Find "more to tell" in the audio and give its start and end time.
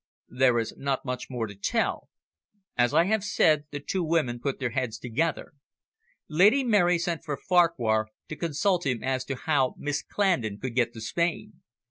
1.29-2.09